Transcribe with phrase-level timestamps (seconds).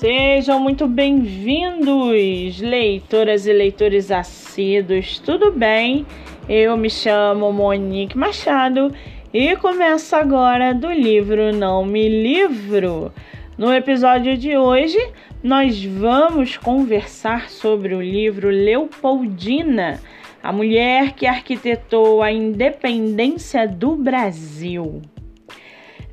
[0.00, 6.06] Sejam muito bem-vindos, leitoras e leitores assíduos, tudo bem?
[6.48, 8.94] Eu me chamo Monique Machado
[9.30, 13.12] e começo agora do livro Não Me Livro.
[13.58, 14.98] No episódio de hoje,
[15.42, 20.00] nós vamos conversar sobre o livro Leopoldina,
[20.42, 25.02] a mulher que arquitetou a independência do Brasil.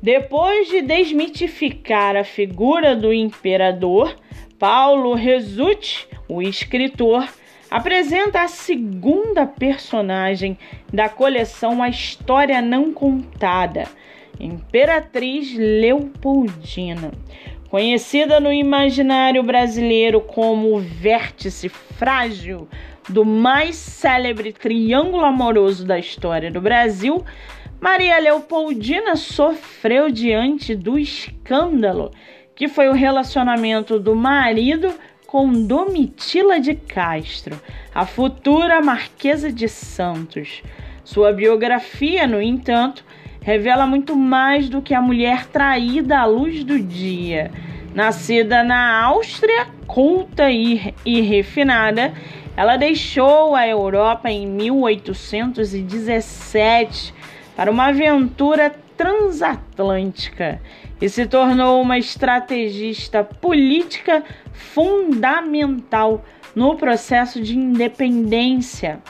[0.02, 4.16] Depois de desmitificar a figura do imperador,
[4.58, 7.28] Paulo Resutti, o escritor,
[7.70, 10.56] apresenta a segunda personagem
[10.92, 13.84] da coleção A História Não Contada,
[14.38, 17.10] Imperatriz Leopoldina.
[17.68, 22.68] Conhecida no imaginário brasileiro como o vértice frágil
[23.08, 27.24] do mais célebre triângulo amoroso da história do Brasil,
[27.80, 32.10] Maria Leopoldina sofreu diante do escândalo
[32.58, 34.92] que foi o relacionamento do marido
[35.28, 37.60] com Domitila de Castro,
[37.94, 40.60] a futura Marquesa de Santos.
[41.04, 43.04] Sua biografia, no entanto,
[43.40, 47.52] revela muito mais do que a mulher traída à luz do dia.
[47.94, 52.12] Nascida na Áustria, culta e, e refinada,
[52.56, 57.14] ela deixou a Europa em 1817
[57.58, 60.62] para uma aventura transatlântica
[61.00, 69.00] e se tornou uma estrategista política fundamental no processo de independência.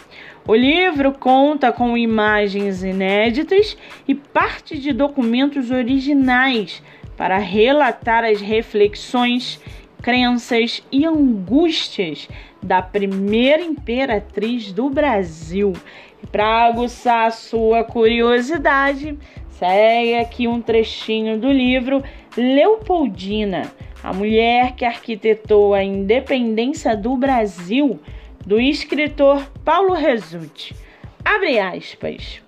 [0.46, 3.76] O livro conta com imagens inéditas
[4.08, 6.82] e parte de documentos originais
[7.18, 9.60] para relatar as reflexões,
[10.00, 12.26] crenças e angústias
[12.62, 15.72] da primeira imperatriz do Brasil
[16.32, 19.16] para aguçar a sua curiosidade,
[19.50, 22.02] segue aqui um trechinho do livro
[22.36, 28.00] Leopoldina, a mulher que arquitetou a independência do Brasil,
[28.44, 30.74] do escritor Paulo Resulte.
[31.24, 32.42] Abre aspas.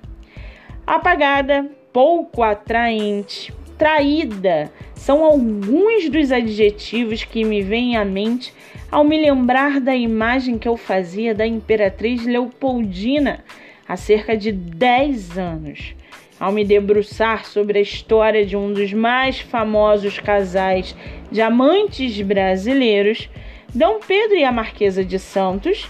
[0.87, 8.53] Apagada, pouco atraente, traída são alguns dos adjetivos que me vêm à mente
[8.91, 13.45] ao me lembrar da imagem que eu fazia da imperatriz Leopoldina
[13.87, 15.95] há cerca de 10 anos.
[16.39, 20.97] Ao me debruçar sobre a história de um dos mais famosos casais
[21.31, 23.29] de amantes brasileiros,
[23.75, 25.89] Dom Pedro e a Marquesa de Santos,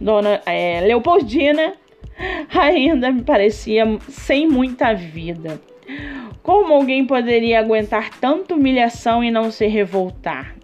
[0.00, 1.74] Dona é, Leopoldina,
[2.48, 5.60] ainda me parecia sem muita vida.
[6.42, 10.57] Como alguém poderia aguentar tanta humilhação e não se revoltar?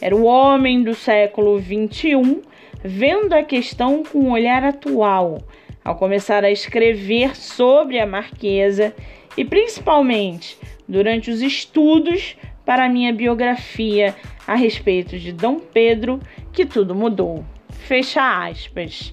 [0.00, 2.42] Era o homem do século XXI
[2.82, 5.38] vendo a questão com um olhar atual,
[5.84, 8.94] ao começar a escrever sobre a Marquesa
[9.36, 14.14] e principalmente durante os estudos para minha biografia
[14.46, 16.20] a respeito de Dom Pedro,
[16.52, 17.44] que tudo mudou.
[17.70, 19.12] Fecha aspas.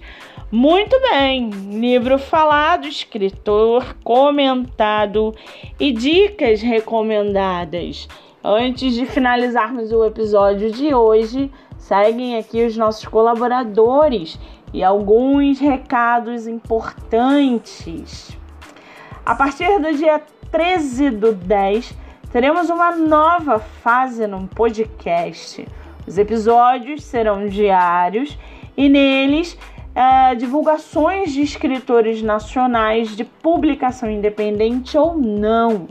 [0.52, 1.50] Muito bem,
[1.80, 5.34] livro falado, escritor comentado
[5.80, 8.08] e dicas recomendadas.
[8.44, 14.40] Antes de finalizarmos o episódio de hoje, seguem aqui os nossos colaboradores
[14.74, 18.35] e alguns recados importantes.
[19.24, 20.19] A partir do dia
[20.50, 21.94] 13 do 10,
[22.31, 25.68] teremos uma nova fase no podcast.
[26.07, 28.35] Os episódios serão diários
[28.75, 29.56] e neles
[29.94, 35.88] é, divulgações de escritores nacionais de publicação independente ou não.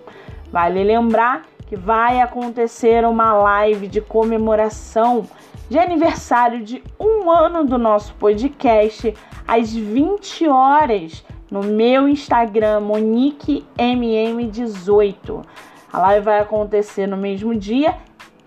[0.50, 5.24] Vale lembrar que vai acontecer uma live de comemoração
[5.68, 9.14] de aniversário de um ano do nosso podcast
[9.46, 15.44] às 20 horas no meu Instagram, MoniqueMM18.
[15.92, 17.96] A live vai acontecer no mesmo dia,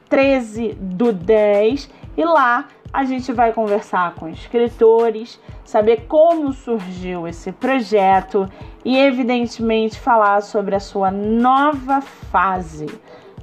[0.09, 7.51] 13 do 10, e lá a gente vai conversar com escritores, saber como surgiu esse
[7.51, 8.47] projeto
[8.85, 12.87] e, evidentemente, falar sobre a sua nova fase.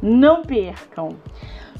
[0.00, 1.16] Não percam!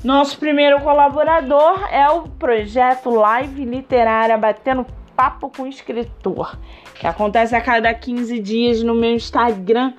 [0.03, 4.85] Nosso primeiro colaborador é o projeto Live Literária Batendo
[5.15, 6.59] Papo com Escritor,
[6.95, 9.93] que acontece a cada 15 dias no meu Instagram,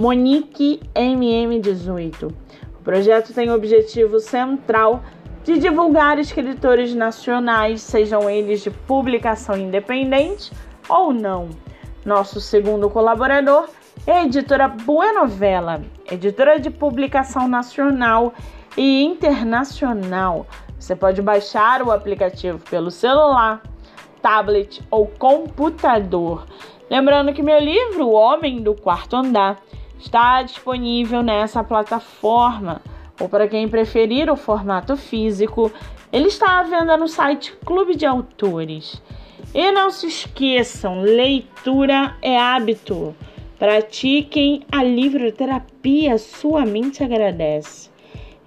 [0.00, 2.32] MoniqueMM18.
[2.80, 5.02] O projeto tem o objetivo central
[5.44, 10.52] de divulgar escritores nacionais, sejam eles de publicação independente
[10.88, 11.48] ou não.
[12.04, 13.68] Nosso segundo colaborador
[14.06, 18.32] é a editora Buenovela, editora de publicação nacional
[18.76, 20.46] e internacional.
[20.78, 23.62] Você pode baixar o aplicativo pelo celular,
[24.20, 26.46] tablet ou computador.
[26.90, 29.58] Lembrando que meu livro, O Homem do Quarto Andar,
[29.98, 32.82] está disponível nessa plataforma.
[33.22, 35.70] Ou para quem preferir o formato físico,
[36.12, 39.00] ele está à venda no site Clube de Autores.
[39.54, 43.14] E não se esqueçam, leitura é hábito.
[43.60, 47.90] Pratiquem a livroterapia, sua mente agradece.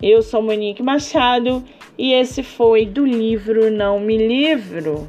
[0.01, 1.63] Eu sou Monique Machado
[1.97, 5.07] e esse foi do livro Não Me Livro.